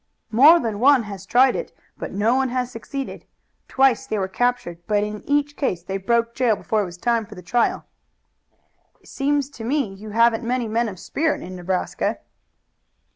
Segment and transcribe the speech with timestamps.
[0.31, 3.23] "More than one has tried it, but no one has succeeded.
[3.67, 7.23] Twice they were captured, but in each case they broke jail before it was time
[7.23, 7.85] for the trial."
[8.99, 12.17] "It seems to me you haven't many men of spirit in Nebraska."